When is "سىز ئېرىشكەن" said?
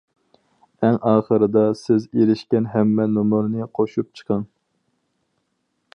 1.83-2.71